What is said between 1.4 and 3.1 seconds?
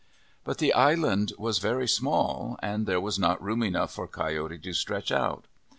very small, and there